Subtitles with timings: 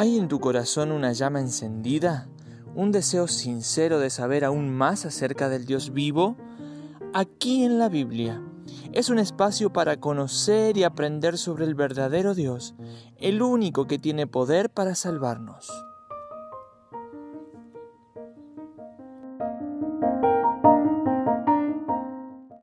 [0.00, 2.28] ¿Hay en tu corazón una llama encendida?
[2.76, 6.36] ¿Un deseo sincero de saber aún más acerca del Dios vivo?
[7.14, 8.40] Aquí en la Biblia
[8.92, 12.76] es un espacio para conocer y aprender sobre el verdadero Dios,
[13.16, 15.68] el único que tiene poder para salvarnos.